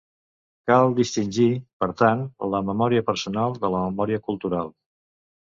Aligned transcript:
Cal 0.69 0.95
distingir, 0.99 1.45
por 1.83 1.93
tant, 1.99 2.23
la 2.55 2.63
memòria 2.71 3.05
personal 3.11 3.55
de 3.61 3.73
la 3.77 3.85
memòria 3.85 4.25
cultural. 4.31 4.75